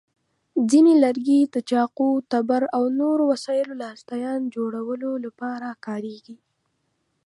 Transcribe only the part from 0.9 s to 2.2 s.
لرګي د چاقو،